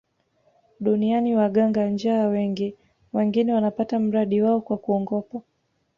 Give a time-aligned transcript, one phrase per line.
[0.79, 2.75] Duniani waganga njaa wengi
[3.13, 5.41] wengine wanapata mradi wao kwa kuongopa